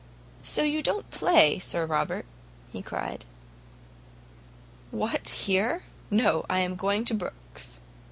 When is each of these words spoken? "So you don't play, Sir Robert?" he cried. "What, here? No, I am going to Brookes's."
"So 0.41 0.63
you 0.63 0.81
don't 0.81 1.11
play, 1.11 1.59
Sir 1.59 1.85
Robert?" 1.85 2.25
he 2.73 2.81
cried. 2.81 3.23
"What, 4.89 5.29
here? 5.29 5.83
No, 6.09 6.43
I 6.49 6.61
am 6.61 6.75
going 6.75 7.05
to 7.05 7.13
Brookes's." 7.13 7.79